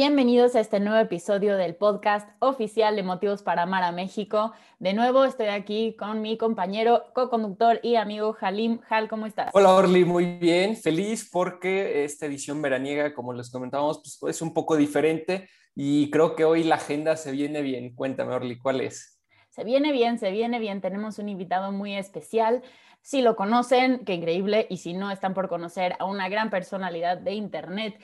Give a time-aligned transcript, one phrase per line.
[0.00, 4.52] Bienvenidos a este nuevo episodio del podcast oficial de Motivos para Amar a México.
[4.78, 8.78] De nuevo estoy aquí con mi compañero, co-conductor y amigo Halim.
[8.88, 9.50] Hal, ¿cómo estás?
[9.54, 14.54] Hola Orly, muy bien, feliz porque esta edición veraniega, como les comentábamos, pues, es un
[14.54, 17.92] poco diferente y creo que hoy la agenda se viene bien.
[17.96, 19.20] Cuéntame Orly, ¿cuál es?
[19.50, 20.80] Se viene bien, se viene bien.
[20.80, 22.62] Tenemos un invitado muy especial.
[23.02, 27.18] Si lo conocen, qué increíble, y si no, están por conocer a una gran personalidad
[27.18, 27.98] de Internet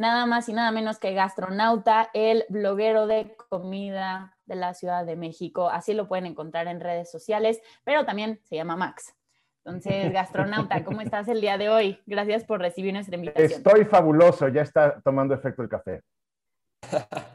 [0.00, 5.14] nada más y nada menos que Gastronauta, el bloguero de comida de la Ciudad de
[5.14, 5.68] México.
[5.68, 9.14] Así lo pueden encontrar en redes sociales, pero también se llama Max.
[9.62, 12.00] Entonces, Gastronauta, ¿cómo estás el día de hoy?
[12.06, 13.60] Gracias por recibir nuestra invitación.
[13.60, 16.00] Estoy fabuloso, ya está tomando efecto el café.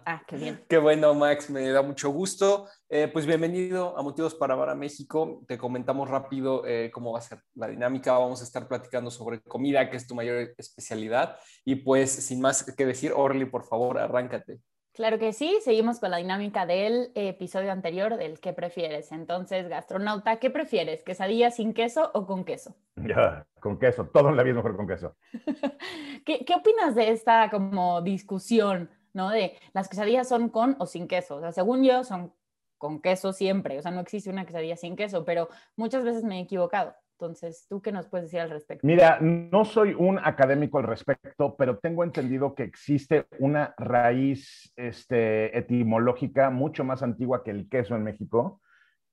[0.06, 0.64] Ah, qué bien.
[0.70, 2.68] Qué bueno, Max, me da mucho gusto.
[2.90, 5.44] Eh, pues bienvenido a Motivos para Amar a México.
[5.48, 8.18] Te comentamos rápido eh, cómo va a ser la dinámica.
[8.18, 11.38] Vamos a estar platicando sobre comida, que es tu mayor especialidad.
[11.64, 14.60] Y pues, sin más que decir, Orly, por favor, arráncate.
[14.96, 19.12] Claro que sí, seguimos con la dinámica del episodio anterior del qué prefieres.
[19.12, 21.04] Entonces, gastronauta, ¿qué prefieres?
[21.04, 22.76] ¿Quesadilla sin queso o con queso?
[22.96, 25.18] Ya, con queso, todo en la vida mejor con queso.
[26.26, 28.90] ¿Qué, ¿Qué opinas de esta como discusión?
[29.16, 29.30] ¿No?
[29.30, 31.38] De las quesadillas son con o sin queso.
[31.38, 32.34] O sea, según yo, son
[32.78, 33.80] con queso siempre.
[33.80, 36.94] O sea, no existe una quesadilla sin queso, pero muchas veces me he equivocado.
[37.18, 38.86] Entonces, ¿tú qué nos puedes decir al respecto?
[38.86, 45.58] Mira, no soy un académico al respecto, pero tengo entendido que existe una raíz este,
[45.58, 48.62] etimológica mucho más antigua que el queso en México,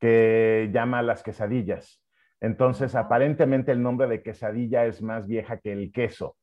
[0.00, 2.02] que llama las quesadillas.
[2.40, 6.36] Entonces, aparentemente el nombre de quesadilla es más vieja que el queso.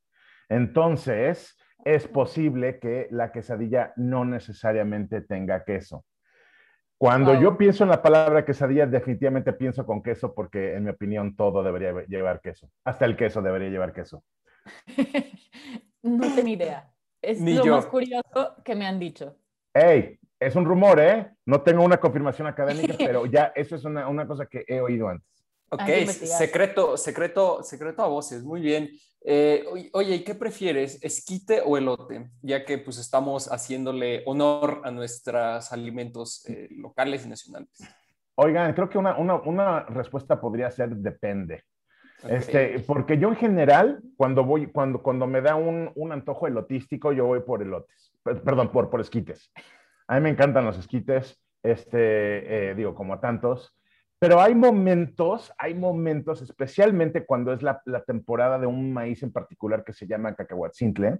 [0.47, 6.05] Entonces, es posible que la quesadilla no necesariamente tenga queso.
[6.97, 11.33] Cuando yo pienso en la palabra quesadilla, definitivamente pienso con queso porque, en mi opinión,
[11.37, 12.69] todo debería llevar queso.
[12.83, 14.21] Hasta el queso debería llevar queso.
[16.03, 16.91] no tengo idea.
[17.21, 19.37] Es lo más curioso que me han dicho.
[19.73, 21.31] Hey, es un rumor, ¿eh?
[21.45, 25.07] No tengo una confirmación académica, pero ya eso es una, una cosa que he oído
[25.07, 25.38] antes.
[25.71, 28.89] Ok, secreto, secreto, secreto a voces, muy bien.
[29.21, 32.31] Eh, oye, ¿y qué prefieres, esquite o elote?
[32.41, 37.69] Ya que pues estamos haciéndole honor a nuestros alimentos eh, locales y nacionales.
[38.35, 41.63] Oigan, creo que una, una, una respuesta podría ser depende.
[42.27, 47.11] Este, porque yo en general, cuando voy, cuando, cuando me da un, un antojo elotístico,
[47.13, 49.51] yo voy por elotes, perdón, por, por esquites.
[50.07, 53.75] A mí me encantan los esquites, este, eh, digo, como a tantos.
[54.21, 59.85] Pero hay momentos, hay momentos, especialmente cuando es la, temporada de un maíz en particular
[59.85, 61.19] que se llama cacahuatzintle.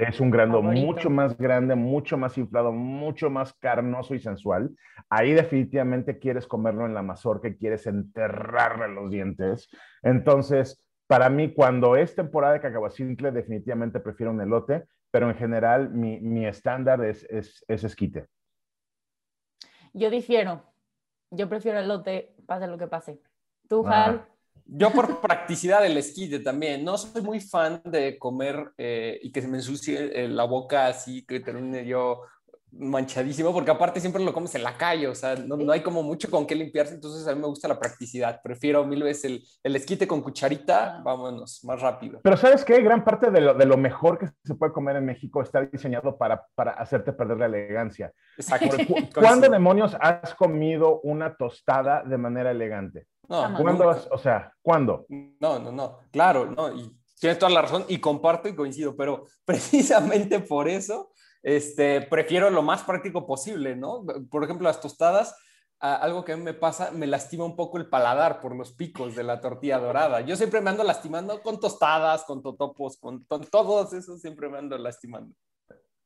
[0.00, 4.70] es un grano mucho más grande, mucho más inflado, mucho más carnoso y sensual.
[5.10, 9.68] Ahí definitivamente quieres comerlo en la mazorca y quieres enterrarle los dientes.
[10.02, 15.90] Entonces, para mí, cuando es temporada de cacahuatzintle, definitivamente prefiero un elote, pero en general
[15.90, 18.28] mi, estándar es, es, es esquite.
[19.92, 20.69] Yo difiero
[21.30, 23.20] yo prefiero el lote, pase lo que pase.
[23.68, 24.04] ¿Tú, ah.
[24.04, 24.26] Hal?
[24.72, 26.84] Yo por practicidad del esquite también.
[26.84, 30.86] No soy muy fan de comer eh, y que se me ensucie eh, la boca
[30.86, 32.22] así, que termine yo
[32.72, 36.30] manchadísimo, porque aparte siempre lo comes en la calle, o sea, no, hay como mucho
[36.30, 39.76] con qué limpiarse, entonces a mí me gusta la practicidad, prefiero mil veces el, el
[39.76, 42.20] esquite con cucharita, vámonos, más rápido.
[42.22, 42.80] Pero ¿sabes qué?
[42.82, 46.16] Gran parte de lo, de lo, mejor que se puede comer en México está diseñado
[46.16, 48.12] para, para hacerte perder la elegancia.
[48.36, 48.76] Exacto.
[49.14, 53.06] ¿Cuándo demonios has comido una tostada de manera elegante?
[53.28, 55.06] No, ¿Cuándo o sea, ¿cuándo?
[55.08, 59.26] No, no, no, claro, no, y tienes toda la razón y comparto y coincido, pero
[59.44, 61.09] precisamente por eso
[61.42, 64.04] este, prefiero lo más práctico posible, ¿no?
[64.30, 65.36] Por ejemplo, las tostadas,
[65.78, 69.16] algo que a mí me pasa, me lastima un poco el paladar por los picos
[69.16, 70.20] de la tortilla dorada.
[70.20, 74.76] Yo siempre me ando lastimando con tostadas, con totopos, con, todos esos siempre me ando
[74.76, 75.34] lastimando.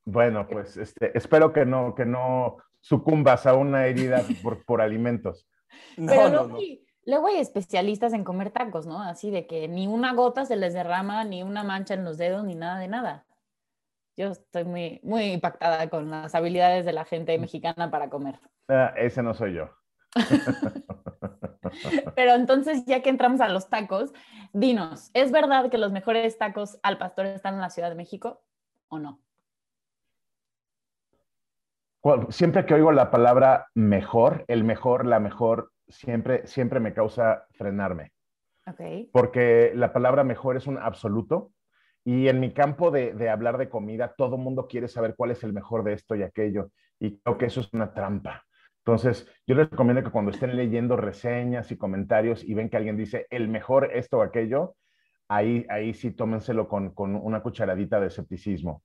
[0.05, 5.49] Bueno, pues este, espero que no, que no sucumbas a una herida por, por alimentos.
[5.97, 6.59] No, no, no.
[7.05, 9.03] Luego hay especialistas en comer tacos, ¿no?
[9.03, 12.45] Así de que ni una gota se les derrama, ni una mancha en los dedos,
[12.45, 13.27] ni nada de nada
[14.17, 17.41] yo estoy muy, muy impactada con las habilidades de la gente mm.
[17.41, 18.39] mexicana para comer.
[18.69, 19.71] Ah, ese no soy yo.
[22.15, 24.13] Pero entonces, ya que entramos a los tacos,
[24.53, 28.43] dinos, ¿es verdad que los mejores tacos al pastor están en la Ciudad de México
[28.89, 29.21] o no?
[32.29, 38.13] Siempre que oigo la palabra mejor, el mejor, la mejor, siempre, siempre me causa frenarme.
[38.67, 39.09] Okay.
[39.13, 41.54] Porque la palabra mejor es un absoluto
[42.05, 45.55] y en mi campo de, hablar de comida, todo mundo quiere saber cuál es el
[45.55, 46.71] mejor de esto y aquello.
[47.01, 48.45] Y creo que eso es una trampa.
[48.85, 52.99] Entonces, yo les recomiendo que cuando estén leyendo reseñas y comentarios y ven que alguien
[52.99, 54.77] dice el mejor esto o aquello,
[55.29, 58.83] ahí, ahí sí tómenselo con, con una cucharadita de escepticismo.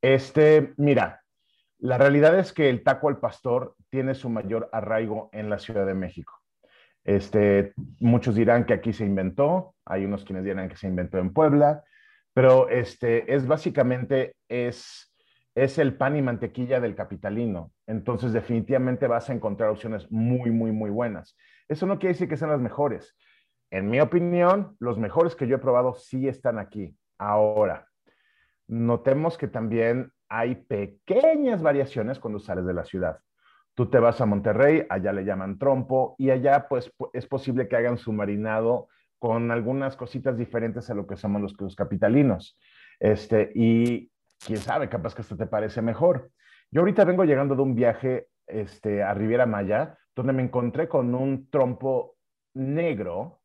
[0.00, 1.20] Este, mira,
[1.80, 5.84] la realidad es que el taco al pastor tiene su mayor arraigo en la Ciudad
[5.84, 6.32] de México.
[7.04, 11.34] Este, muchos dirán que aquí se inventó, hay unos quienes dirán que se inventó en
[11.34, 11.84] Puebla,
[12.34, 15.14] pero este, es básicamente, es,
[15.54, 17.72] es el pan y mantequilla del capitalino.
[17.86, 21.36] Entonces, definitivamente vas a encontrar opciones muy, muy, muy buenas.
[21.68, 23.16] Eso no quiere decir que sean las mejores.
[23.70, 26.96] En mi opinión, los mejores que yo he probado sí están aquí.
[27.18, 27.88] Ahora,
[28.66, 33.20] notemos que también hay pequeñas variaciones cuando sales de la ciudad.
[33.74, 37.76] Tú te vas a Monterrey, allá le llaman trompo y allá pues es posible que
[37.76, 38.88] hagan su marinado
[39.18, 42.58] con algunas cositas diferentes a lo que somos los, los capitalinos.
[43.00, 44.10] Este, y
[44.44, 46.30] quién sabe, capaz que esto te parece mejor.
[46.70, 51.14] Yo ahorita vengo llegando de un viaje este, a Riviera Maya, donde me encontré con
[51.14, 52.16] un trompo
[52.54, 53.40] negro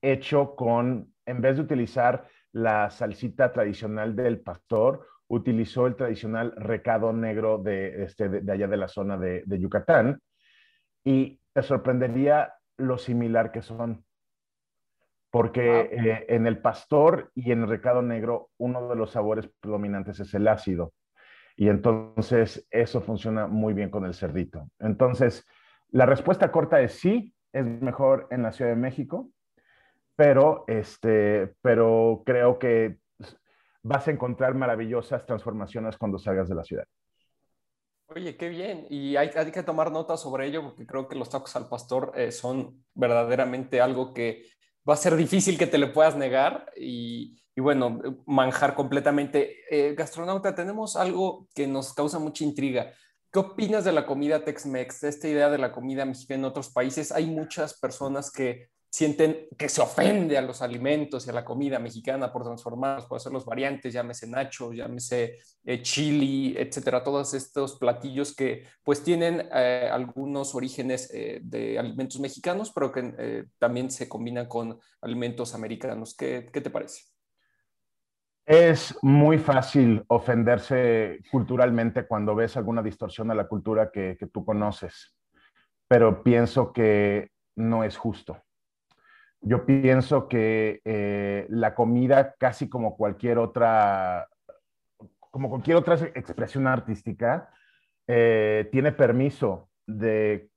[0.00, 7.12] hecho con, en vez de utilizar la salsita tradicional del pastor, utilizó el tradicional recado
[7.12, 10.20] negro de, este, de, allá de la zona de, Yucatán
[11.04, 14.04] y te sorprendería lo similar que son.
[15.32, 20.20] Porque eh, en el pastor y en el recado negro, uno de los sabores predominantes
[20.20, 20.92] es el ácido.
[21.56, 24.68] Y entonces eso funciona muy bien con el cerdito.
[24.78, 25.46] Entonces,
[25.90, 29.30] la respuesta corta es sí, es mejor en la Ciudad de México,
[30.16, 32.98] pero, este, pero creo que
[33.82, 36.84] vas a encontrar maravillosas transformaciones cuando salgas de la ciudad.
[38.14, 38.86] Oye, qué bien.
[38.90, 42.30] Y hay, que tomar nota sobre ello porque creo que los tacos al pastor eh,
[42.30, 44.44] son verdaderamente algo que
[44.88, 49.60] va a ser difícil que te le puedas negar y, bueno, manjar completamente.
[49.70, 52.92] Eh, gastronauta, tenemos algo que nos causa mucha intriga.
[53.32, 57.12] ¿Qué opinas de la comida Tex-Mex, esta idea de la comida mexicana en otros países?
[57.12, 61.78] Hay muchas personas que sienten que se ofende a los alimentos y a la comida
[61.78, 67.78] mexicana por transformarlos, por hacer los variantes, llámese nacho, llámese eh, chili, etcétera, todos estos
[67.78, 74.10] platillos que pues tienen eh, algunos orígenes eh, de alimentos mexicanos, pero que también se
[74.10, 76.14] combinan con alimentos americanos.
[76.14, 77.04] ¿Qué, ¿Qué, te parece?
[78.44, 84.44] Es muy fácil ofenderse culturalmente cuando ves alguna distorsión a la cultura que, que tú
[84.44, 85.16] conoces,
[85.88, 88.36] pero pienso que no es justo
[89.42, 94.28] yo pienso que eh, la comida, casi como cualquier otra,
[95.18, 97.50] como cualquier otra expresión artística,
[98.06, 100.48] eh, tiene permiso de,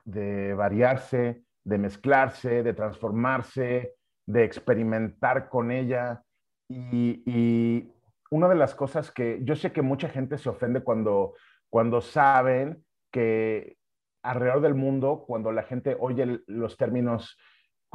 [0.55, 3.95] variarse, de mezclarse, de transformarse,
[4.27, 6.21] de experimentar con ella.
[6.69, 7.91] Y, y,
[8.31, 11.35] una de las cosas que yo sé que mucha gente se ofende cuando,
[11.69, 13.77] cuando saben que
[14.23, 17.37] alrededor del mundo, cuando la gente oye los términos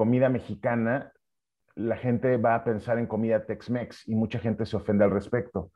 [0.00, 1.12] comida mexicana,
[1.74, 5.72] la gente va a pensar en comida Tex-Mex y mucha gente se ofende al respecto.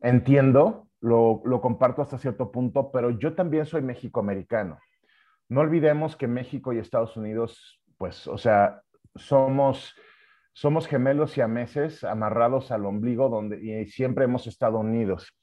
[0.00, 4.78] Entiendo, lo, comparto hasta cierto punto, pero yo también soy mexicoamericano.
[5.48, 8.82] No olvidemos que México y Estados Unidos, pues, o sea,
[9.14, 9.94] somos,
[10.86, 15.34] gemelos y ameses amarrados al ombligo donde, y siempre hemos estado unidos.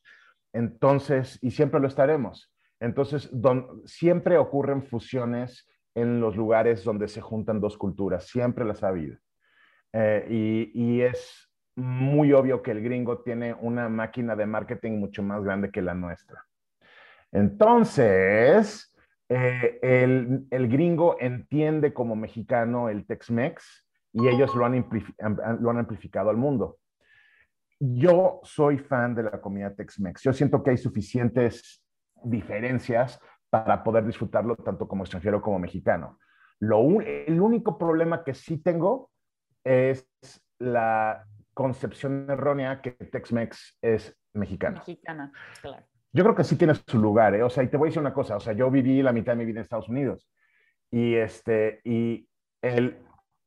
[0.54, 2.54] Entonces, y siempre lo estaremos.
[2.80, 3.32] Entonces,
[3.86, 9.18] siempre ocurren fusiones en los lugares donde se juntan dos culturas, siempre las ha habido.
[9.94, 15.42] Eh, y, es muy obvio que el gringo tiene una máquina de marketing mucho más
[15.44, 16.46] grande que la nuestra.
[17.32, 18.94] Entonces,
[19.30, 24.86] eh, el, el, gringo entiende como mexicano el Tex-Mex y ellos lo han,
[25.60, 26.78] lo han amplificado al mundo.
[27.80, 30.24] Yo soy fan de la comida Tex-Mex.
[30.24, 31.82] Yo siento que hay suficientes
[32.24, 36.20] diferencias para poder disfrutarlo tanto como extranjero como mexicano.
[36.60, 39.12] Lo el único problema que sí tengo
[39.64, 40.08] es
[40.60, 44.78] la concepción errónea que Tex-Mex es mexicano.
[44.78, 45.86] Mexicana, claro.
[46.12, 47.44] Yo creo que sí tiene su lugar, ¿eh?
[47.44, 49.34] O sea, y te voy a decir una cosa, o sea, yo viví la mitad
[49.34, 50.30] de mi vida en Estados Unidos
[50.90, 52.30] y, este, y
[52.62, 53.00] el,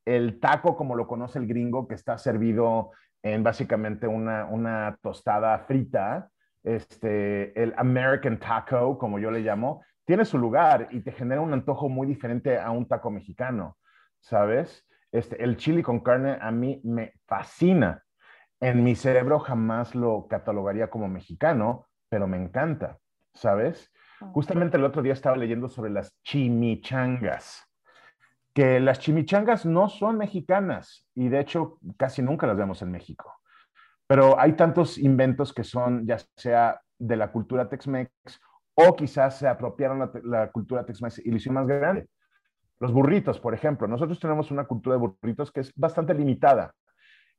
[0.05, 2.91] el taco como lo conoce el gringo, que está servido
[3.23, 6.31] en básicamente una, una tostada frita,
[6.63, 11.53] este, el American taco, como yo le llamo, tiene su lugar y te genera un
[11.53, 13.77] antojo muy diferente a un taco mexicano,
[14.21, 14.87] ¿sabes?
[15.13, 18.03] Este, el chili con carne a mí me fascina.
[18.61, 22.99] En mi cerebro jamás lo catalogaría como mexicano, pero me encanta,
[23.35, 23.93] ¿sabes?
[24.33, 27.65] Justamente el otro día estaba leyendo sobre las chimichangas,
[28.53, 33.38] que las chimichangas no son mexicanas y de hecho casi nunca las vemos en México.
[34.09, 38.11] Pero hay tantos inventos que son ya sea de la cultura Tex-Mex
[38.75, 42.09] o quizás se apropiaron la, cultura Tex-Mex y lo hicieron más grande.
[42.81, 43.87] Los burritos, por ejemplo.
[43.87, 46.73] Nosotros tenemos una cultura de burritos que es bastante limitada.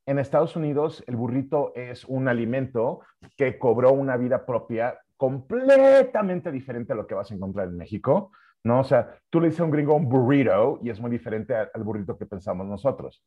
[0.06, 3.02] en Estados Unidos el burrito es un alimento
[3.36, 8.32] que cobró una vida propia completamente diferente a lo que vas a encontrar en México,
[8.64, 8.80] ¿no?
[8.80, 11.84] O sea, tú le dices a un gringo un burrito y es muy diferente al
[11.84, 13.24] burrito que pensamos nosotros.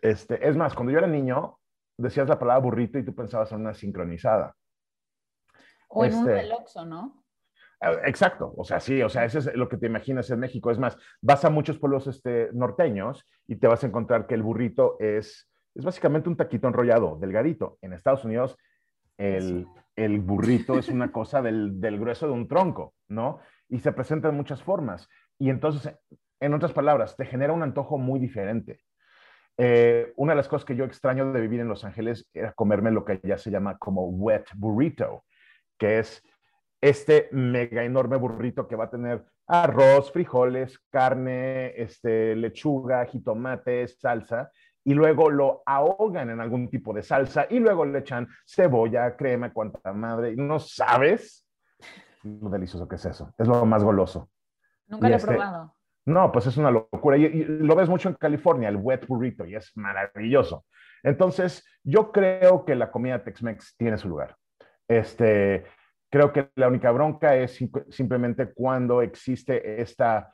[0.00, 1.58] Este, es más, cuando yo era niño,
[1.96, 4.54] decías la palabra burrito y tú pensabas en una sincronizada.
[5.88, 7.24] O en un este, ¿no?
[7.80, 10.70] Eh, exacto, o sea, sí, o sea, eso es lo que te imaginas en México.
[10.70, 14.42] Es más, vas a muchos pueblos este, norteños y te vas a encontrar que el
[14.42, 17.78] burrito es, es básicamente un taquito enrollado, delgadito.
[17.82, 18.56] En Estados Unidos,
[19.18, 23.40] el, el burrito es una cosa del, del, grueso de un tronco, ¿no?
[23.68, 25.08] Y se presenta en muchas formas.
[25.38, 25.94] Y entonces,
[26.40, 28.80] en otras palabras, te genera un antojo muy diferente.
[29.56, 32.90] Eh, una de las cosas que yo extraño de vivir en Los Ángeles era comerme
[32.90, 35.24] lo que ya se llama como wet burrito,
[35.78, 36.22] que es
[36.80, 44.50] este mega enorme burrito que va a tener arroz, frijoles, carne, este, lechuga, jitomate, salsa,
[44.82, 49.52] y luego lo ahogan en algún tipo de salsa y luego le echan cebolla, crema,
[49.52, 51.46] cuanta madre, y no sabes
[52.22, 53.32] lo delicioso que es eso.
[53.38, 54.30] Es lo más goloso.
[54.86, 55.74] Nunca lo he este, probado.
[56.06, 57.16] No, pues es una locura.
[57.16, 60.64] Y, lo ves mucho en California, el wet burrito, y es maravilloso.
[61.02, 64.36] Entonces, yo creo que la comida Tex-Mex tiene su lugar.
[64.86, 65.64] Este,
[66.14, 67.58] Creo que la única bronca es
[67.90, 70.32] simplemente cuando existe esta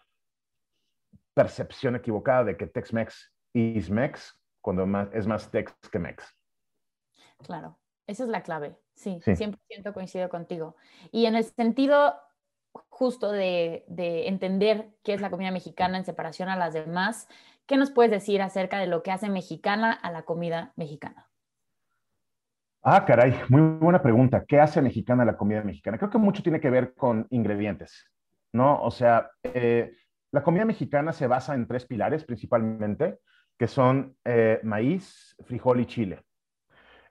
[1.33, 4.83] percepción equivocada de que Tex-Mex es Mex, cuando
[5.15, 6.37] es más Tex que Mex.
[7.39, 8.77] Claro, esa es la clave.
[8.93, 10.77] Sí, 100% coincido contigo.
[11.13, 12.15] Y en el sentido
[12.89, 17.29] justo de, de, entender qué es la comida mexicana en separación a las demás,
[17.67, 21.31] ¿qué nos puedes decir acerca de lo que hace mexicana a la comida mexicana?
[22.83, 24.45] Ah, caray, muy buena pregunta.
[24.47, 25.99] ¿Qué hace mexicana la comida mexicana?
[25.99, 28.11] Creo que mucho tiene que ver con ingredientes,
[28.55, 28.81] ¿no?
[28.83, 29.93] O sea, eh,
[30.33, 33.19] la comida mexicana se basa en tres pilares principalmente,
[33.59, 36.23] que son eh, maíz, frijol y chile.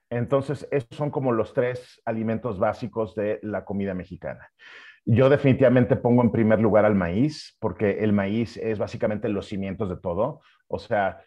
[0.09, 4.49] Entonces, esos son como los tres alimentos básicos de la comida mexicana.
[5.05, 9.89] Yo definitivamente pongo en primer lugar al maíz, porque el maíz es básicamente los cimientos
[9.89, 10.41] de todo.
[10.67, 11.21] O sea,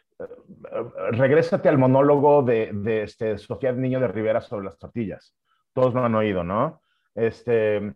[1.13, 5.35] regrésate al monólogo de, de este, Sofía Niño de Rivera sobre las tortillas.
[5.73, 6.81] Todos lo han oído, ¿no?
[7.15, 7.95] Este,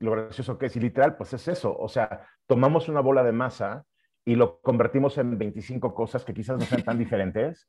[0.00, 1.76] lo gracioso que es, y literal, pues es eso.
[1.78, 3.84] O sea, tomamos una bola de masa
[4.24, 7.68] y lo convertimos en 25 cosas que quizás no sean tan diferentes,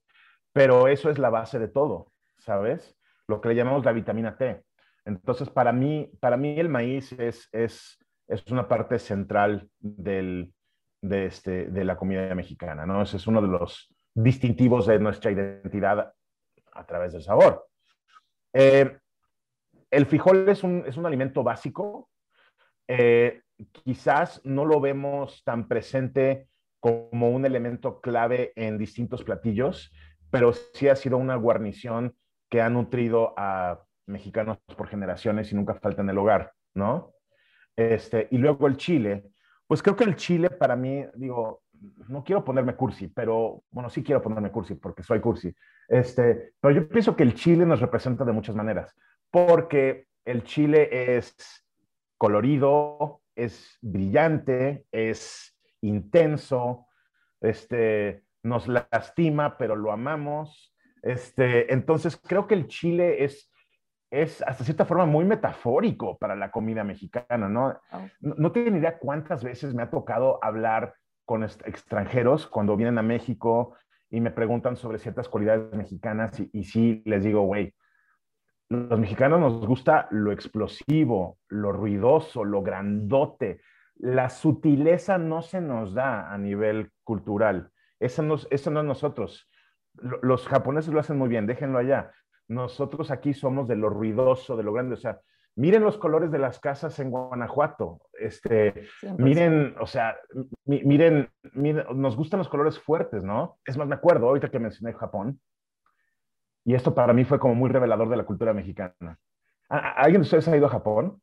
[0.53, 2.97] pero eso es la base de todo, ¿sabes?
[3.27, 4.63] Lo que le llamamos la vitamina T.
[5.05, 10.53] Entonces, para mí, para mí el maíz es, es, es una parte central del,
[11.01, 13.01] de, este, de la comida mexicana, ¿no?
[13.01, 16.13] Ese es uno de los distintivos de nuestra identidad
[16.73, 17.67] a través del sabor.
[18.53, 18.97] Eh,
[19.89, 22.09] el frijol es un, es un alimento básico.
[22.87, 23.41] Eh,
[23.71, 26.47] quizás no lo vemos tan presente
[26.79, 29.91] como un elemento clave en distintos platillos,
[30.31, 32.15] pero sí ha sido una guarnición
[32.49, 37.13] que ha nutrido a mexicanos por generaciones y nunca falta en el hogar, ¿no?
[37.75, 39.31] Este, y luego el chile,
[39.67, 41.63] pues creo que el chile para mí, digo,
[42.07, 45.53] no quiero ponerme cursi, pero bueno, sí quiero ponerme cursi porque soy cursi.
[45.87, 48.95] Este, pero yo pienso que el chile nos representa de muchas maneras,
[49.31, 51.35] porque el chile es
[52.17, 56.85] colorido, es brillante, es intenso,
[57.41, 60.75] este, nos lastima, pero lo amamos.
[61.01, 63.50] Este, entonces creo que el chile es
[64.11, 67.79] es hasta cierta forma muy metafórico para la comida mexicana, ¿no?
[68.19, 73.03] No, no tienen idea cuántas veces me ha tocado hablar con extranjeros cuando vienen a
[73.03, 73.73] México
[74.09, 77.73] y me preguntan sobre ciertas cualidades mexicanas y, y sí les digo, güey,
[78.67, 83.61] los mexicanos nos gusta lo explosivo, lo ruidoso, lo grandote.
[83.95, 87.71] La sutileza no se nos da a nivel cultural.
[87.99, 89.49] Eso no, eso no es nosotros.
[90.21, 92.11] Los japoneses lo hacen muy bien, déjenlo allá
[92.51, 95.21] nosotros aquí somos de lo ruidoso, de lo grande, o sea,
[95.55, 100.17] miren los colores de las casas en Guanajuato, este, miren, o sea,
[100.65, 103.57] miren, miren, nos gustan los colores fuertes, ¿no?
[103.65, 105.39] Es más, me acuerdo ahorita que mencioné Japón,
[106.65, 109.17] y esto para mí fue como muy revelador de la cultura mexicana.
[109.69, 111.21] ¿Alguien de ustedes ha ido a Japón?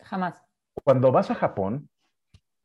[0.00, 0.42] Jamás.
[0.82, 1.90] Cuando vas a Japón,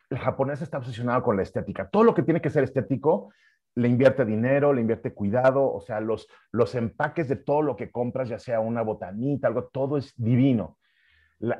[0.09, 1.89] el japonés está obsesionado con la estética.
[1.89, 3.31] Todo lo que tiene que ser estético
[3.75, 7.91] le invierte dinero, le invierte cuidado, o sea, los, los empaques de todo lo que
[7.91, 10.77] compras, ya sea una botanita, algo, todo es divino.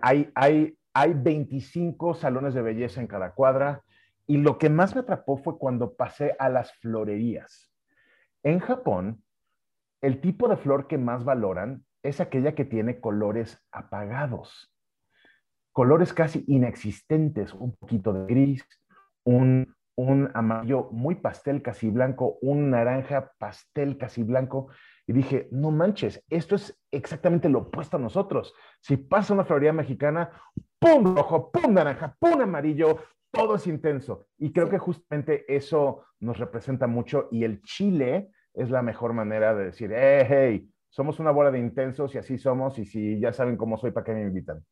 [0.02, 3.84] Hay, hay, hay 25 salones de belleza en cada cuadra
[4.28, 7.72] y lo que más me atrapó fue cuando pasé a las florerías.
[8.44, 9.24] En Japón,
[10.02, 14.74] el tipo de flor que más valoran es aquella que tiene colores apagados,
[15.72, 18.66] colores casi inexistentes, un poquito de gris,
[19.24, 24.70] un, un amarillo muy pastel casi blanco, un naranja pastel casi blanco.
[25.06, 28.54] y dije, no manches, esto es exactamente lo opuesto a nosotros.
[28.80, 30.30] Si pasa una florería mexicana,
[30.78, 33.00] ¡pum rojo, pum naranja, pum amarillo!
[33.32, 34.28] Todo es intenso.
[34.38, 39.56] Y creo que justamente eso nos representa mucho y el chile es la mejor manera
[39.56, 43.34] de decir, hey, hey, somos una bola de intensos y así somos y si ya
[43.34, 44.64] saben cómo soy, ¿para qué me invitan?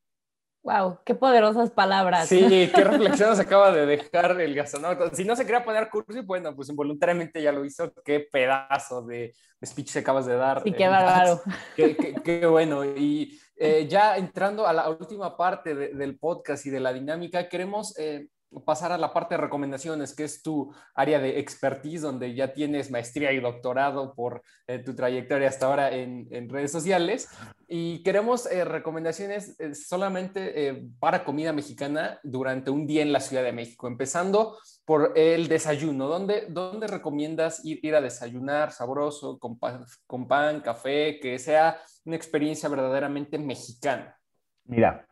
[0.67, 2.27] Wow, qué poderosas palabras.
[2.27, 2.39] Sí,
[2.75, 5.15] qué reflexión nos acaba de dejar el gastronauta.
[5.15, 7.93] Si no se quería poner cursi, bueno, pues involuntariamente ya lo hizo.
[8.03, 9.33] Qué pedazo de
[9.65, 10.63] speech acabas de dar.
[10.63, 11.39] Sí, qué bárbaro.
[11.73, 12.83] Qué, bueno.
[12.83, 17.97] Y eh, ya entrando a la última parte del podcast y de la dinámica, queremos
[17.97, 18.27] eh,
[18.65, 22.91] pasar a la parte de recomendaciones, que es tu área de expertise, donde ya tienes
[22.91, 27.29] maestría y doctorado por eh, tu trayectoria hasta ahora en, redes sociales.
[27.67, 33.43] Y queremos eh, recomendaciones eh, solamente para comida mexicana durante un día en la Ciudad
[33.43, 36.07] de México, empezando por el desayuno.
[36.07, 39.57] ¿Dónde, dónde recomiendas ir, ir a desayunar sabroso, con
[40.05, 44.17] con pan, café, que sea una experiencia verdaderamente mexicana?
[44.65, 45.07] Mira,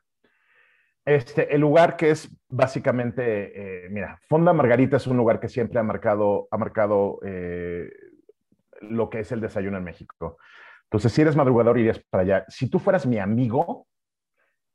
[1.06, 5.80] este, el lugar que es básicamente, eh, mira, Fonda Margarita es un lugar que siempre
[5.80, 7.92] ha marcado, ha marcado eh,
[8.82, 10.38] lo que es el desayuno en México.
[10.86, 12.46] Entonces, si eres madrugador, irías para allá.
[12.48, 13.88] Si tú fueras mi amigo,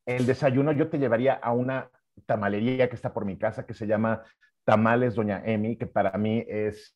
[0.06, 1.90] el desayuno yo te llevaría a una
[2.26, 4.22] tamalería que está por mi casa que se llama
[4.64, 6.94] Tamales Doña Emi, que para mí es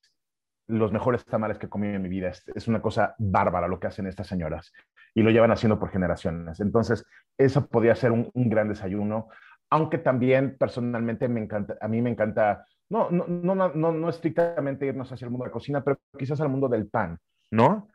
[0.67, 2.33] los mejores tamales que he comido en mi vida.
[2.55, 4.73] Es, una cosa bárbara lo que hacen estas señoras
[5.15, 6.61] y lo llevan haciendo por generaciones.
[6.61, 7.05] Entonces,
[7.39, 9.29] eso podría ser un, gran desayuno,
[9.71, 14.87] aunque también personalmente me encanta, a mí me encanta, no, no, no, no, no estrictamente
[14.87, 17.19] irnos hacia el mundo de la cocina, pero quizás al mundo del pan,
[17.51, 17.89] ¿no?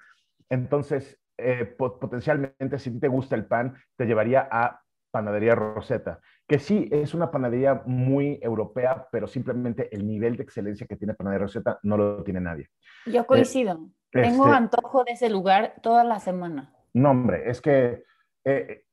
[0.50, 6.88] Entonces, eh, potencialmente, si te gusta el pan, te llevaría a Panadería Rosetta, que sí
[6.92, 11.80] es una panadería muy europea, pero simplemente el nivel de excelencia que tiene Panadería Rosetta
[11.84, 12.70] no lo tiene nadie.
[13.06, 13.90] Yo coincido.
[14.12, 16.74] Tengo este antojo de ese lugar toda la semana.
[16.94, 18.04] No, hombre, es que
[18.44, 18.84] eh,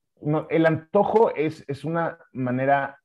[0.51, 3.01] el antojo es, es una manera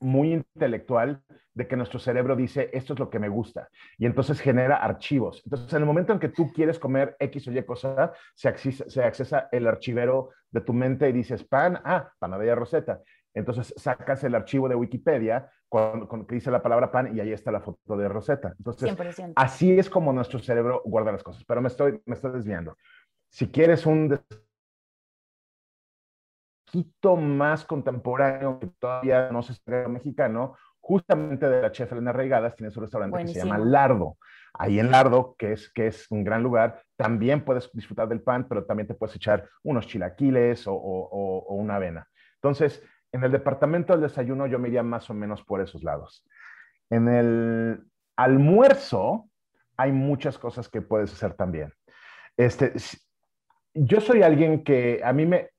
[0.00, 1.22] muy intelectual
[1.54, 5.42] de que nuestro cerebro dice, esto es lo que me gusta, y entonces genera archivos.
[5.44, 8.88] Entonces, en el momento en que tú quieres comer X o Y cosa, se accesa,
[8.88, 13.02] se accesa el archivero de tu mente y dices, pan, ah, panadería roseta.
[13.34, 17.52] Entonces sacas el archivo de Wikipedia con, que dice la palabra pan y ahí está
[17.52, 18.54] la foto de Rosetta.
[18.58, 18.96] Entonces,
[19.36, 21.44] así es como nuestro cerebro guarda las cosas.
[21.44, 22.76] Pero me estoy, me estoy desviando.
[23.30, 24.18] Si quieres un
[26.68, 32.54] poquito más contemporáneo, que todavía no se está mexicano, justamente de la chef Elena Reigadas
[32.56, 34.16] tiene su restaurante que se llama Lardo.
[34.54, 38.46] Ahí en Lardo, que es, que es un gran lugar, también puedes disfrutar del pan,
[38.48, 42.08] pero también te puedes echar unos chilaquiles o, o una avena.
[42.36, 46.26] Entonces, en el departamento del desayuno yo me iría más o menos por esos lados.
[46.90, 47.80] En el
[48.16, 49.28] almuerzo
[49.76, 51.72] hay muchas cosas que puedes hacer también.
[52.36, 52.72] Este,
[53.74, 55.50] yo soy alguien que a mí me,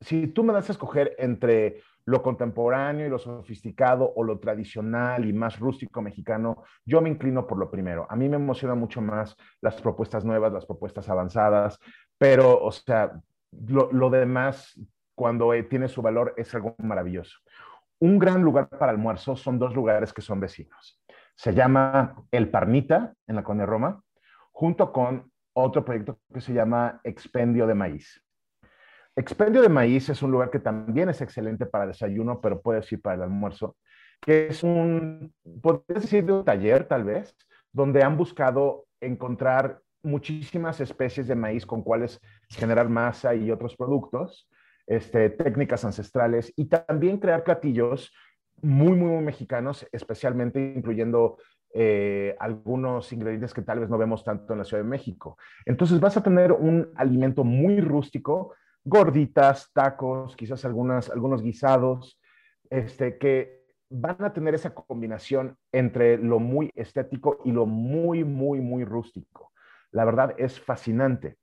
[0.00, 5.24] si tú me das a escoger entre lo contemporáneo y lo sofisticado o lo tradicional
[5.24, 8.06] y más rústico mexicano, yo me inclino por lo primero.
[8.10, 11.78] A mí me emociona mucho más las propuestas nuevas, las propuestas avanzadas,
[12.18, 13.12] pero, o sea,
[13.68, 14.78] lo, lo demás,
[15.14, 17.38] cuando eh, tiene su valor, es algo maravilloso.
[18.00, 21.00] Un gran lugar para almuerzo son dos lugares que son vecinos.
[21.36, 24.02] Se llama El Parnita, en la Colonia Roma,
[24.52, 28.23] junto con otro proyecto que se llama Expendio de Maíz.
[29.16, 33.00] Expendio de Maíz es un lugar que también es excelente para desayuno, pero puede ser
[33.00, 33.76] para el almuerzo,
[34.20, 37.36] que es un, podrías decir, de un taller tal vez,
[37.72, 44.48] donde han buscado encontrar muchísimas especies de maíz con cuales generar masa y otros productos,
[44.86, 48.12] este, técnicas ancestrales y también crear platillos
[48.62, 51.38] muy, muy, muy mexicanos, especialmente incluyendo
[51.72, 55.36] eh, algunos ingredientes que tal vez no vemos tanto en la Ciudad de México.
[55.64, 62.20] Entonces vas a tener un alimento muy rústico, gorditas, tacos, quizás algunas, algunos guisados,
[62.70, 68.60] este, que van a tener esa combinación entre lo muy estético y lo muy, muy,
[68.60, 69.52] muy rústico.
[69.90, 71.38] La verdad es fascinante.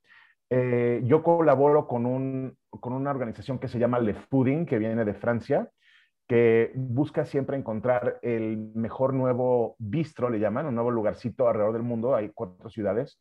[0.50, 5.04] Eh, yo colaboro con, un, con una organización que se llama Le Fooding, que viene
[5.04, 5.70] de Francia,
[6.28, 11.82] que busca siempre encontrar el mejor nuevo bistro, le llaman, un nuevo lugarcito alrededor del
[11.82, 12.14] mundo.
[12.14, 13.18] Hay cuatro ciudades.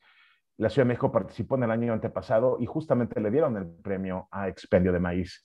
[0.61, 4.27] La Ciudad de México participó en el año antepasado y justamente le dieron el premio
[4.29, 5.43] a Expendio de Maíz.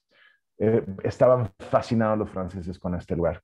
[0.59, 3.41] Eh, estaban fascinados los franceses con este lugar.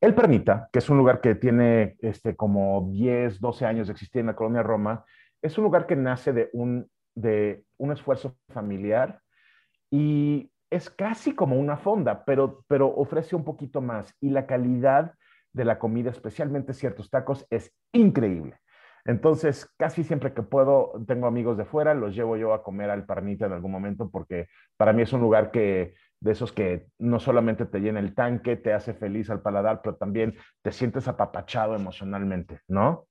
[0.00, 4.18] El Permita, que es un lugar que tiene este, como 10, 12 años de existir
[4.18, 5.04] en la colonia Roma,
[5.40, 9.20] es un lugar que nace de un, de un esfuerzo familiar
[9.92, 15.14] y es casi como una fonda, pero, pero ofrece un poquito más y la calidad
[15.52, 18.58] de la comida, especialmente ciertos tacos, es increíble.
[19.06, 23.06] Entonces, casi siempre que puedo, tengo amigos de fuera, los llevo yo a comer al
[23.06, 27.20] Parnita en algún momento porque para mí es un lugar que de esos que no
[27.20, 31.76] solamente te llena el tanque, te hace feliz al paladar, pero también te sientes apapachado
[31.76, 33.06] emocionalmente, ¿no?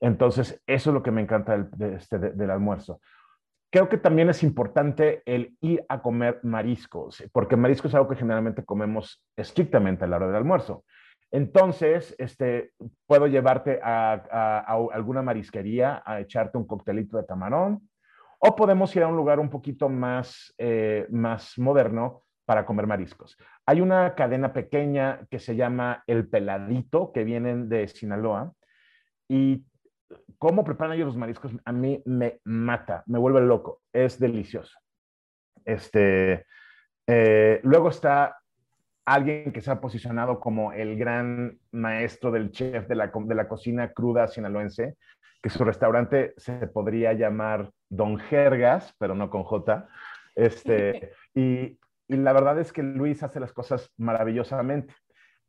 [0.00, 2.16] Entonces, eso es lo que me encanta del, este,
[2.50, 3.00] almuerzo.
[3.70, 8.16] Creo que también es importante el ir a comer mariscos, porque marisco es algo que
[8.16, 10.84] generalmente comemos estrictamente a la hora del almuerzo.
[11.32, 12.72] Entonces, este,
[13.06, 14.60] puedo llevarte a,
[14.92, 17.88] alguna marisquería a echarte un coctelito de camarón,
[18.38, 23.36] o podemos ir a un lugar un poquito más, eh, más moderno para comer mariscos.
[23.66, 28.52] Hay una cadena pequeña que se llama El Peladito, que vienen de Sinaloa,
[29.28, 29.64] y
[30.38, 34.76] cómo preparan ellos los mariscos a mí me mata, me vuelve loco, es delicioso.
[35.64, 36.46] Este,
[37.06, 38.39] eh, luego está
[39.14, 43.48] alguien que se ha posicionado como el gran maestro del chef de la, de la
[43.48, 44.96] cocina cruda sinaloense,
[45.42, 49.88] que su restaurante se podría llamar Don Jergas, pero no con J.
[50.36, 54.94] Este, y, y la verdad es que Luis hace las cosas maravillosamente.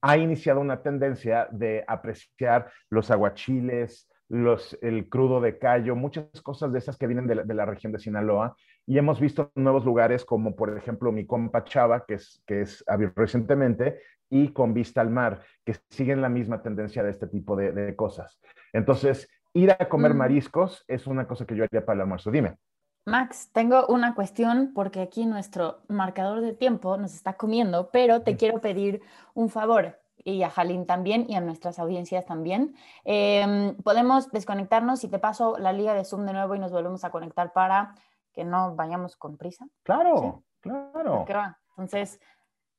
[0.01, 6.71] Ha iniciado una tendencia de apreciar los aguachiles, los, el crudo de callo, muchas cosas
[6.71, 8.55] de esas que vienen de la, región de Sinaloa.
[8.87, 12.83] Y hemos visto nuevos lugares como, por ejemplo, mi compa Chava, que es, que es
[13.15, 17.95] recientemente, y con vista al mar, que siguen la misma tendencia de este tipo de,
[17.95, 18.39] cosas.
[18.73, 20.17] Entonces, ir a comer mm.
[20.17, 22.31] mariscos es una cosa que yo haría para el almuerzo.
[22.31, 22.57] Dime.
[23.05, 28.37] Max, tengo una cuestión porque aquí nuestro marcador de tiempo nos está comiendo, pero te
[28.37, 29.01] quiero pedir
[29.33, 32.75] un favor y a Jalín también y a nuestras audiencias también.
[33.03, 37.03] Em, podemos desconectarnos y te paso la liga de Zoom de nuevo y nos volvemos
[37.03, 37.95] a conectar para
[38.33, 39.65] que no vayamos con prisa.
[39.83, 41.25] Claro, claro.
[41.69, 42.19] Entonces,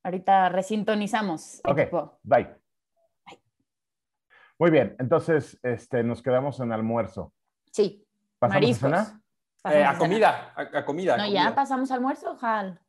[0.03, 1.61] ahorita resintonizamos.
[1.65, 1.81] Ok,
[2.23, 2.57] bye.
[4.59, 7.33] Muy bien, entonces este, nos quedamos en almuerzo.
[7.73, 8.07] Sí.
[8.39, 9.23] ¿Pasamos a
[9.65, 11.17] eh, a, comida, a, comida.
[11.17, 12.81] No, ya pasamos almuerzo, Jal.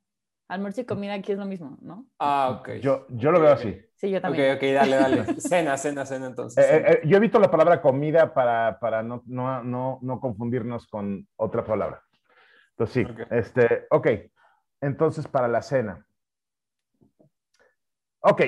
[0.48, 2.08] Almuerzo y comida aquí es lo mismo, ¿no?
[2.20, 2.74] Ah, ok.
[2.82, 3.80] Yo, yo lo veo así.
[3.96, 4.52] Sí, yo también.
[4.52, 5.24] Ok, ok, dale, dale.
[5.40, 6.64] cena, cena, cena entonces.
[6.64, 11.28] Eh, eh, yo evito la palabra comida para, para no, no, no, no, confundirnos con
[11.38, 12.04] otra palabra.
[12.78, 14.08] Entonces sí, este, ok.
[14.82, 16.06] Entonces para la cena.
[18.20, 18.42] Ok,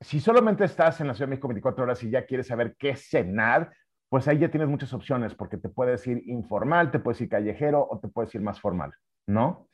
[0.00, 2.96] si solamente estás en la Ciudad de México 24 horas y ya quieres saber qué
[2.96, 3.72] cenar,
[4.08, 7.86] pues ahí ya tienes muchas opciones porque te puedes ir informal, te puedes ir callejero
[7.88, 8.92] o te puedes ir más formal,
[9.26, 9.68] ¿no?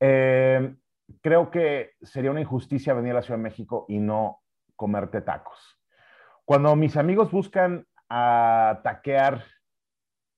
[0.00, 0.74] Eh,
[1.20, 4.40] creo que sería una injusticia venir a la Ciudad de México y no
[4.76, 5.78] comerte tacos.
[6.44, 9.44] Cuando mis amigos buscan a taquear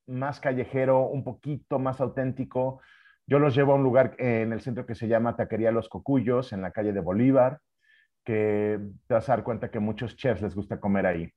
[0.07, 2.81] más callejero, un poquito más auténtico,
[3.29, 6.55] yo los llevo a un lugar en el centro que se llama Taquería Los Cocuyos,
[6.55, 7.61] en la calle de Bolívar,
[8.25, 11.31] que te vas a dar cuenta que muchos chefs les gusta comer ahí.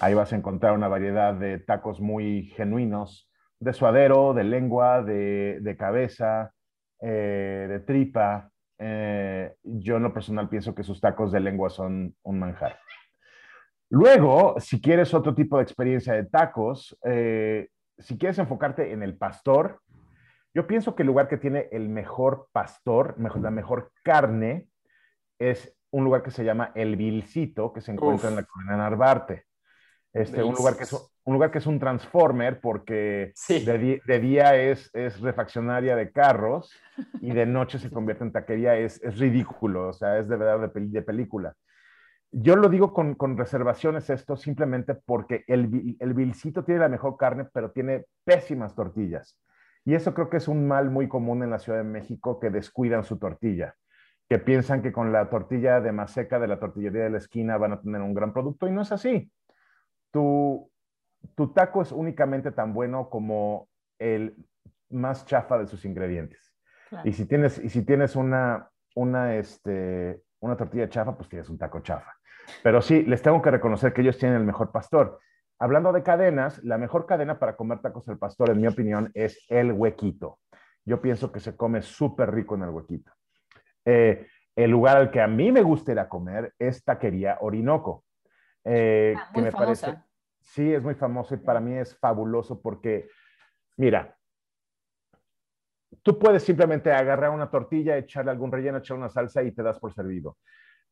[0.00, 3.30] Ahí vas a encontrar una variedad de tacos muy genuinos,
[3.60, 6.52] de suadero, de lengua, de, cabeza,
[7.00, 12.16] eh, de tripa, eh, yo en lo personal pienso que sus tacos de lengua son
[12.24, 12.76] un manjar.
[13.90, 19.16] Luego, si quieres otro tipo de experiencia de tacos, eh, si quieres enfocarte en el
[19.16, 19.80] pastor,
[20.54, 24.68] yo pienso que el lugar que tiene el mejor pastor, la mejor carne,
[25.38, 29.44] es un lugar que se llama El Vilcito, que se encuentra en la Colina Narvarte.
[30.12, 34.90] Este, un, lugar que es, un lugar que es un transformer porque de, día es,
[34.92, 36.70] es refaccionaria de carros
[37.22, 38.76] y de noche se convierte en taquería.
[38.76, 41.54] Es, es ridículo, o sea, es de verdad de, de película.
[42.30, 47.16] Yo lo digo con, con, reservaciones esto simplemente porque el, el vilcito tiene la mejor
[47.18, 49.38] carne, pero tiene pésimas tortillas.
[49.84, 52.50] Y eso creo que es un mal muy común en la Ciudad de México que
[52.50, 53.74] descuidan su tortilla,
[54.28, 57.72] que piensan que con la tortilla de maseca de la tortillería de la esquina van
[57.72, 59.30] a tener un gran producto y no es así
[60.12, 60.70] tu,
[61.34, 63.68] tu taco es únicamente tan bueno como
[63.98, 64.36] el
[64.90, 66.54] más chafa de sus ingredientes.
[67.04, 71.56] Y si tienes, y si tienes una, una, este, una tortilla chafa, pues tienes un
[71.56, 72.12] taco chafa.
[72.62, 75.18] Pero sí, les tengo que reconocer que ellos tienen el mejor pastor.
[75.62, 79.46] Hablando de cadenas, la mejor cadena para comer tacos al pastor, en mi opinión, es
[79.48, 80.40] el huequito.
[80.84, 83.12] Yo pienso que se come súper rico en el huequito.
[83.84, 88.04] Eh, el lugar al que a mí me gusta ir a comer es Taquería Orinoco.
[88.64, 90.02] Eh, ah, que me parece.
[90.40, 93.08] Sí, es muy famoso y para mí es fabuloso porque,
[93.76, 94.16] mira,
[96.02, 99.78] tú puedes simplemente agarrar una tortilla, echarle algún relleno, echarle una salsa y te das
[99.78, 100.38] por servido.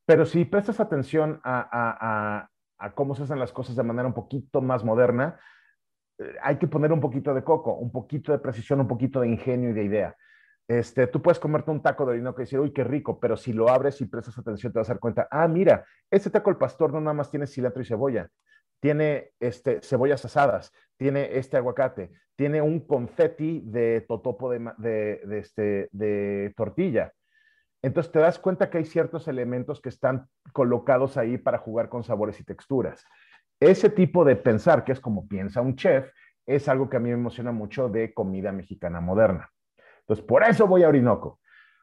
[0.06, 2.48] Pero si prestas atención a,
[2.94, 5.38] cómo se hacen las cosas de manera un poquito más moderna,
[6.18, 9.28] eh, hay que poner un poquito de coco, un poquito de precisión, un poquito de
[9.28, 10.16] ingenio y de idea.
[10.68, 13.52] Este, tú puedes comerte un taco de orinoco y decir, uy, qué rico, pero si
[13.52, 16.58] lo abres y prestas atención te vas a dar cuenta, ah, mira, este taco al
[16.58, 18.30] pastor no nada más tiene cilantro y cebolla,
[18.80, 26.54] tiene este, cebollas asadas, tiene este aguacate, tiene un confeti de totopo de, este, de
[26.56, 27.12] tortilla.
[27.82, 32.04] Entonces te das cuenta que hay ciertos elementos que están colocados ahí para jugar con
[32.04, 33.04] sabores y texturas.
[33.58, 36.10] Ese tipo de pensar, que es como piensa un chef,
[36.46, 39.50] es algo que a mí me emociona mucho de comida mexicana moderna.
[40.00, 41.40] Entonces, por eso voy a Orinoco.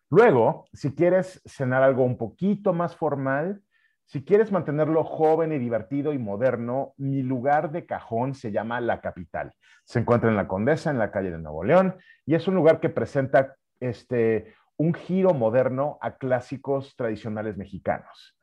[0.10, 3.62] Luego, si quieres cenar algo un poquito más formal,
[4.06, 9.02] si quieres mantenerlo joven y divertido y moderno, mi lugar de cajón se llama La
[9.02, 9.54] Capital.
[9.84, 12.80] Se encuentra en la Condesa, en la calle de Nuevo León, y es un lugar
[12.80, 18.38] que presenta este, un giro moderno a clásicos tradicionales mexicanos.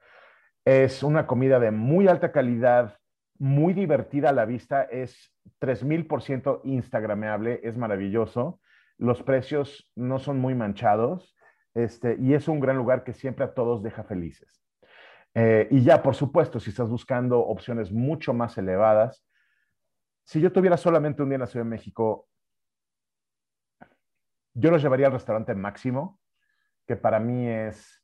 [0.65, 2.99] Es una comida de muy alta calidad,
[3.39, 8.61] muy divertida a la vista, es 3000% instagrameable, es maravilloso.
[8.99, 11.37] Los precios no son muy manchados
[11.75, 14.63] este, y es un gran lugar que siempre a todos deja felices.
[15.35, 19.25] Eh, y ya, por supuesto, si estás buscando opciones mucho más elevadas,
[20.25, 22.29] si yo tuviera solamente un día en la Ciudad de México,
[24.55, 26.21] yo los llevaría al restaurante Máximo,
[26.87, 28.03] que para mí es,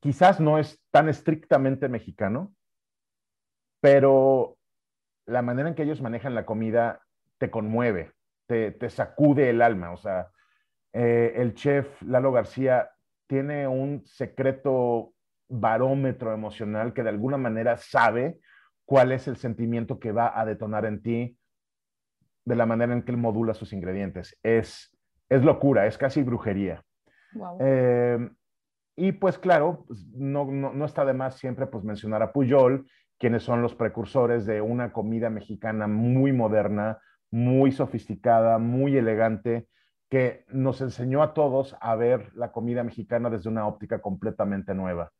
[0.00, 2.54] quizás no es tan estrictamente mexicano,
[3.80, 4.58] pero
[5.26, 7.02] la manera en que ellos manejan la comida
[7.38, 8.12] te conmueve,
[8.46, 9.92] te, sacude el alma.
[9.92, 10.30] O sea,
[10.92, 12.90] eh, el chef Lalo García
[13.26, 15.14] tiene un secreto
[15.48, 18.40] barómetro emocional que de alguna manera sabe
[18.84, 21.38] cuál es el sentimiento que va a detonar en ti
[22.44, 24.38] de la manera en que él modula sus ingredientes.
[24.42, 24.96] Es,
[25.28, 26.84] es locura, es casi brujería.
[27.60, 28.30] Eh,
[28.96, 32.86] y pues claro, pues, no, no, está de más siempre pues mencionar a Puyol,
[33.18, 36.98] quienes son los precursores de una comida mexicana muy moderna,
[37.30, 39.68] muy sofisticada, muy elegante,
[40.10, 45.12] que nos enseñó a todos a ver la comida mexicana desde una óptica completamente nueva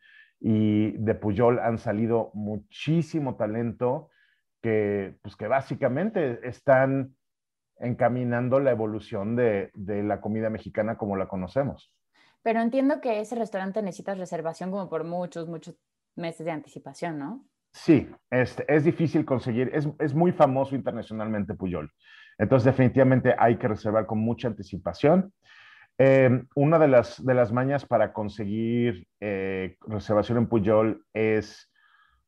[0.45, 4.11] y de Puyol han salido muchísimo talento
[4.61, 7.15] que, pues que básicamente están
[7.79, 11.93] encaminando la evolución de, de, la comida mexicana como la conocemos.
[12.43, 15.77] Pero entiendo que ese restaurante necesita reservación como por muchos, muchos
[16.17, 17.45] meses de anticipación, ¿no?
[17.73, 21.91] Sí, es, es difícil conseguir, es, es muy famoso internacionalmente Puyol.
[22.39, 25.33] Entonces definitivamente hay que reservar con mucha anticipación.
[25.99, 31.71] Eh, una de las, de las mañas para conseguir eh, reservación en Puyol es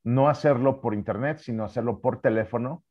[0.02, 2.84] no hacerlo por internet, sino hacerlo por teléfono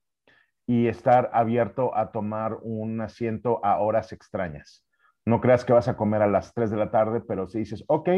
[0.65, 4.85] y estar abierto a tomar un asiento a horas extrañas.
[5.25, 7.83] No creas que vas a comer a las 3 de la tarde, pero si dices,
[7.87, 8.09] ok,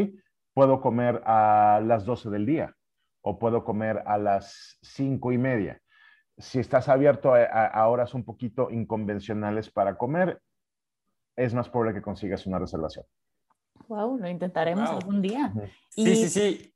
[0.54, 2.74] puedo comer a las 12 del día
[3.22, 5.80] o puedo comer a las 5 y media.
[6.38, 10.40] Si estás abierto a horas un poquito inconvencionales para comer,
[11.36, 13.04] es más probable que consigas una reservación.
[13.88, 15.52] Wow, lo intentaremos algún día.
[15.90, 16.74] Sí, sí, sí.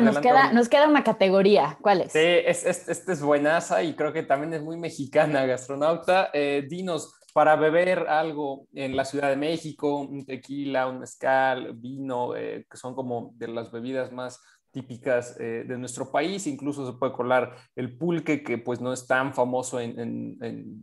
[0.00, 1.78] nos, queda, nos queda una categoría.
[1.80, 2.12] ¿Cuál es?
[2.12, 6.30] Sí, esta es, es, buenaza y creo que también es muy mexicana, gastronauta.
[6.34, 12.36] Eh, dinos, para beber algo en la Ciudad de México, un tequila, un mezcal, vino,
[12.36, 16.96] eh, que son como de las bebidas más típicas eh, de nuestro país, incluso se
[16.96, 19.80] puede colar el pulque, que pues no es tan famoso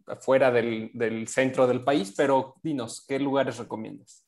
[0.08, 4.28] afuera del, del, centro del país, pero dinos, ¿qué lugares recomiendas?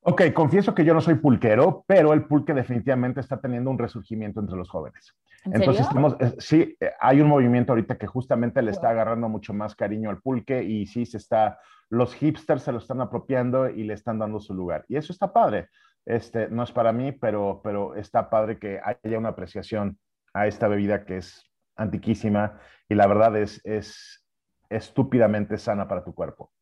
[0.00, 4.40] Ok, confieso que yo no soy pulquero, pero el pulque definitivamente está teniendo un resurgimiento
[4.40, 5.14] entre los jóvenes.
[5.52, 5.86] Entonces,
[6.20, 10.10] eh, sí, eh, hay un movimiento ahorita que justamente le está agarrando mucho más cariño
[10.10, 11.58] al pulque y sí se está,
[11.90, 14.84] los hipsters se lo están apropiando y le están dando su lugar.
[14.88, 15.68] Y eso está padre.
[16.04, 19.98] Este, no es para mí, pero, pero está padre que haya una apreciación
[20.32, 21.44] a esta bebida que es
[21.76, 22.58] antiquísima
[22.88, 24.24] y la verdad es, es
[24.68, 26.52] estúpidamente sana para tu cuerpo.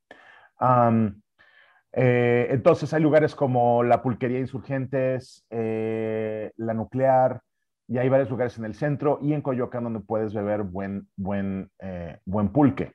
[1.93, 7.41] Eh, entonces hay lugares como la Pulquería Insurgentes, eh, la Nuclear,
[7.89, 11.71] y hay varios lugares en el centro y en Coyoacán donde puedes beber buen, buen,
[11.79, 12.95] eh, buen pulque.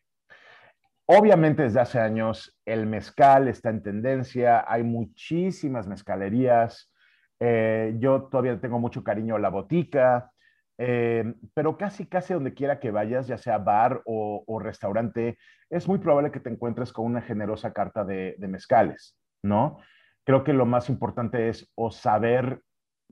[1.06, 6.92] Obviamente desde hace años el mezcal está en tendencia, hay muchísimas mezcalerías,
[7.40, 10.32] eh, yo todavía tengo mucho cariño a la botica,
[10.78, 15.38] eh, pero casi, casi donde quiera que vayas, ya sea bar o, restaurante,
[15.70, 19.78] es muy probable que te encuentres con una generosa carta de, de mezcales, ¿no?
[20.24, 22.62] Creo que lo más importante es o saber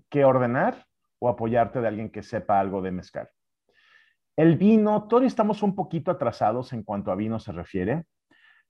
[0.10, 0.86] qué ordenar
[1.20, 3.30] o apoyarte de alguien que sepa algo de mezcal.
[4.38, 8.06] El vino, todavía estamos un poquito atrasados en cuanto a vino se refiere,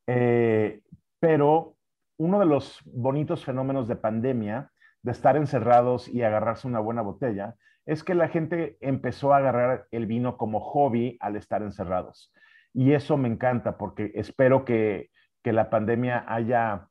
[0.07, 0.81] eh,
[1.19, 1.75] pero
[2.17, 4.71] uno de los bonitos fenómenos de pandemia,
[5.03, 9.87] de estar encerrados y agarrarse una buena botella, es que la gente empezó a agarrar
[9.91, 12.33] el vino como hobby al estar encerrados.
[12.73, 15.09] Y eso me encanta porque espero que,
[15.43, 16.89] la pandemia haya,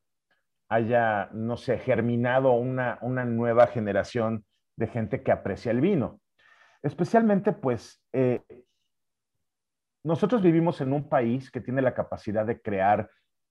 [0.69, 4.45] haya, no sé, germinado una, una nueva generación
[4.79, 6.21] de gente que aprecia el vino.
[6.83, 8.43] Especialmente, pues, eh,
[10.05, 13.11] nosotros vivimos en un país que tiene la capacidad de crear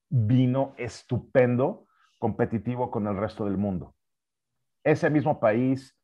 [0.10, 1.86] vino estupendo,
[2.18, 3.94] competitivo con el resto del mundo.
[4.86, 5.96] Ese mismo país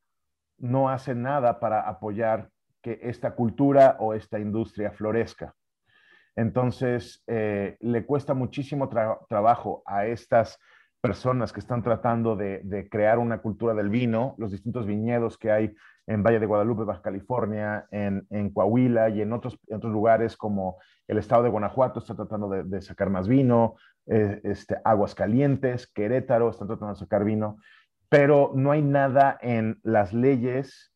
[0.58, 2.50] no hace nada para apoyar
[2.82, 5.56] que esta cultura o esta industria florezca.
[6.36, 8.90] Entonces, eh, le cuesta muchísimo
[9.30, 10.60] trabajo a estas
[11.04, 15.76] personas que están tratando de, crear una cultura del vino, los distintos viñedos que hay
[16.08, 20.78] en Valle de Guadalupe, Baja California, en, Coahuila y en otros, otros lugares como
[21.10, 26.70] el estado de Guanajuato está tratando de, sacar más vino, eh, este, Aguascalientes, Querétaro están
[26.70, 27.58] tratando de sacar vino,
[28.08, 30.94] pero no hay nada en las leyes,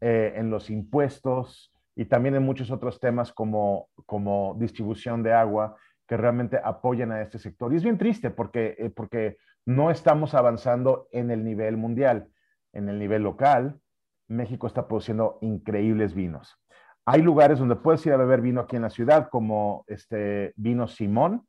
[0.00, 5.76] eh, en los impuestos, y también en muchos otros temas como, como distribución de agua
[6.06, 7.72] que realmente apoyan a este sector.
[7.72, 12.28] Y es bien triste porque, eh, porque no estamos avanzando en el nivel mundial.
[12.72, 13.80] En el nivel local,
[14.28, 16.58] México está produciendo increíbles vinos.
[17.06, 20.88] Hay lugares donde puedes ir a beber vino aquí en la ciudad, como este vino
[20.88, 21.46] Simón,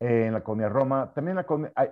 [0.00, 1.12] eh, en la colonia Roma.
[1.14, 1.38] También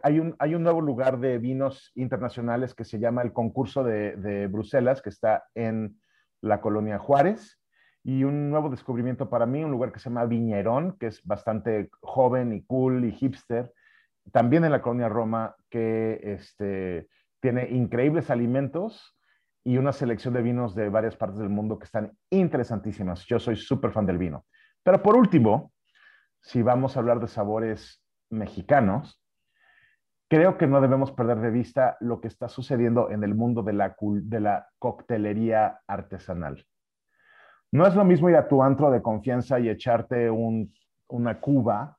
[0.03, 4.47] hay, un, hay un nuevo lugar de vinos internacionales que se llama el Concurso de
[4.51, 6.01] Bruselas, que está en
[6.41, 7.59] la colonia Juárez,
[8.05, 11.91] y un nuevo descubrimiento para mí, un lugar que se llama Viñerón, que es bastante
[12.01, 13.73] joven y cool y hipster,
[14.33, 17.09] también en la colonia Roma, que este,
[17.41, 19.17] tiene increíbles alimentos
[19.65, 23.25] y una selección de vinos de varias partes del mundo que están interesantísimas.
[23.27, 24.47] Yo soy súper fan del vino.
[24.83, 25.73] Pero por último,
[26.41, 29.23] si vamos a hablar de sabores mexicanos,
[30.29, 33.73] creo que no debemos perder de vista lo que está sucediendo en el mundo de
[33.73, 36.65] la, de la coctelería artesanal.
[37.73, 41.99] No es lo mismo ir a tu antro de confianza y echarte una cuba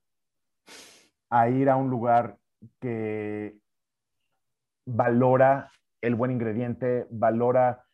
[1.29, 2.38] a ir a un lugar
[2.79, 3.58] que
[4.86, 7.86] valora el buen ingrediente, valora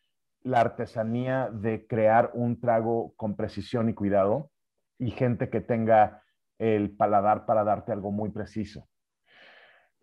[0.42, 4.50] la artesanía de crear un trago con precisión y cuidado
[4.98, 6.22] y gente que tenga
[6.58, 8.88] el paladar para darte algo muy preciso.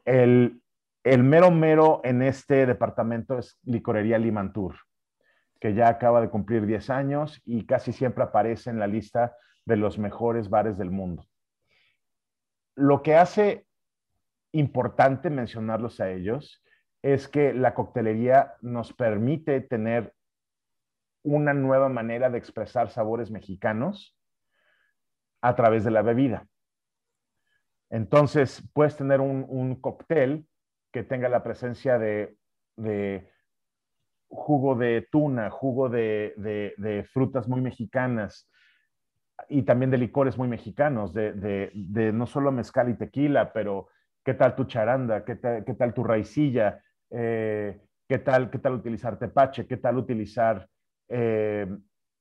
[0.05, 0.61] El,
[1.05, 4.75] mero mero en este departamento es Licorería Limantur,
[5.63, 9.77] que ya acaba de cumplir 10 años y casi siempre aparece en la lista de
[9.77, 11.25] los mejores bares del mundo.
[12.75, 13.65] Lo que hace
[14.51, 16.61] importante mencionarlos a ellos
[17.01, 20.13] es que la coctelería nos permite tener
[21.23, 24.17] una nueva manera de expresar sabores mexicanos
[25.39, 26.45] a través de la bebida.
[27.89, 30.45] Entonces, puedes tener un, cóctel
[30.91, 32.35] que tenga la presencia de,
[34.33, 38.49] jugo de tuna, jugo de, frutas muy mexicanas
[39.49, 41.71] y también de licores muy mexicanos, de,
[42.13, 43.87] no solo mezcal y tequila, pero
[44.23, 49.67] qué tal tu charanda, qué tal, tu raicilla, eh, qué, tal, qué tal utilizar tepache,
[49.67, 50.67] qué tal utilizar
[51.09, 51.67] eh,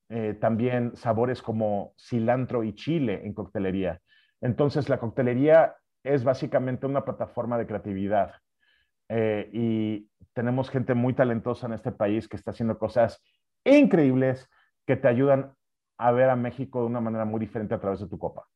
[0.08, 4.00] eh, también sabores como cilantro y chile en coctelería.
[4.40, 8.34] Entonces, la coctelería es básicamente una plataforma de creatividad.
[9.14, 13.22] Eh, y tenemos gente muy talentosa en este país que está haciendo cosas
[13.62, 14.48] increíbles
[14.86, 15.54] que te ayudan
[15.98, 18.48] a ver a México de una manera muy diferente a través de tu copa.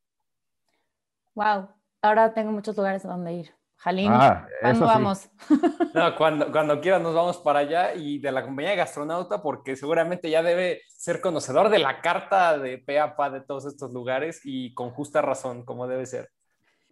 [1.35, 1.69] Wow,
[2.01, 3.55] ahora tengo muchos lugares a donde ir.
[3.77, 5.29] Jalín, ah, ¿cuándo vamos?
[5.95, 9.77] No, cuando, cuando quieras nos vamos para allá y de la compañía de Gastronauta, porque
[9.77, 14.73] seguramente ya debe ser conocedor de la carta de PAPA de todos estos lugares y
[14.73, 16.31] con justa razón, como debe ser.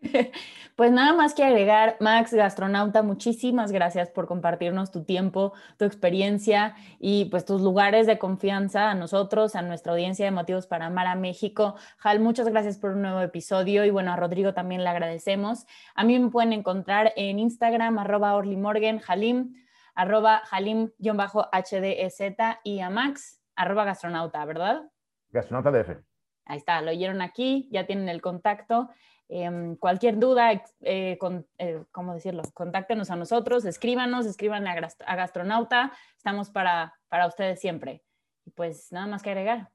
[0.77, 6.75] Pues nada más que agregar, Max, gastronauta, muchísimas gracias por compartirnos tu tiempo, tu experiencia
[6.99, 11.07] y pues tus lugares de confianza a nosotros, a nuestra audiencia de Motivos para Amar
[11.07, 11.77] a México.
[11.99, 15.65] Jal, muchas gracias por un nuevo episodio y bueno, a Rodrigo también le agradecemos.
[15.95, 19.55] A mí me pueden encontrar en Instagram, arroba Orly Morgan, Jalim,
[19.95, 22.33] arroba Jalim-HDZ
[22.65, 24.83] y a Max, arroba gastronauta, ¿verdad?
[25.31, 26.03] Gastronauta DF.
[26.47, 28.91] Ahí está, lo oyeron aquí, ya tienen el contacto.
[29.29, 31.19] Em, cualquier duda, eh,
[31.59, 32.43] eh, ¿cómo decirlo?
[32.53, 38.03] Contáctenos a nosotros, escríbanos, escriban a, a Gastronauta, estamos para, para ustedes siempre.
[38.45, 39.71] Y pues nada más que agregar.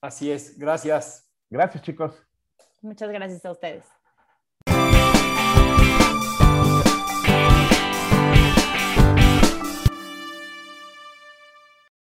[0.00, 1.28] Así es, gracias.
[1.50, 2.14] Gracias chicos.
[2.82, 3.84] Muchas gracias a ustedes.